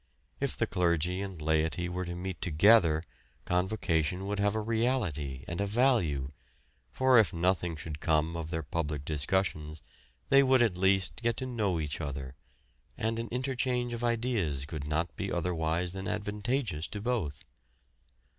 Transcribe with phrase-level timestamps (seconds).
[0.39, 3.03] If the clergy and laity were to meet together,
[3.45, 6.31] Convocation would have a reality and a value,
[6.91, 9.83] for if nothing should come of their public discussions
[10.29, 12.33] they would at least get to know each other,
[12.97, 17.43] and an interchange of ideas could not be otherwise than advantageous to both.